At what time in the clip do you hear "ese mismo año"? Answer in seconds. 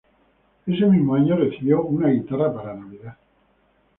0.65-1.35